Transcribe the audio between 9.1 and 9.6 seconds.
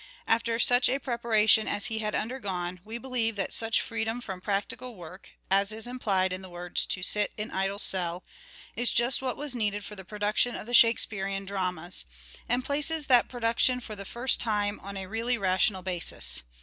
what was